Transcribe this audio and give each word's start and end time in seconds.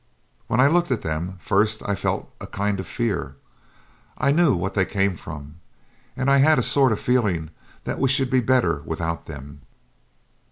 When 0.47 0.59
I 0.59 0.65
looked 0.65 0.89
at 0.89 1.03
them 1.03 1.37
first 1.39 1.83
I 1.87 1.93
felt 1.93 2.33
a 2.41 2.47
kind 2.47 2.79
of 2.79 2.87
fear. 2.87 3.35
I 4.17 4.31
knew 4.31 4.55
what 4.55 4.73
they 4.73 4.83
came 4.83 5.15
from. 5.15 5.57
And 6.17 6.27
I 6.27 6.37
had 6.37 6.57
a 6.57 6.63
sort 6.63 6.91
of 6.91 6.99
feeling 6.99 7.51
that 7.83 7.99
we 7.99 8.09
should 8.09 8.31
be 8.31 8.41
better 8.41 8.81
without 8.83 9.27
them. 9.27 9.61